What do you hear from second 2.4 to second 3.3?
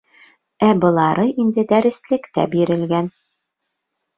бирелгән.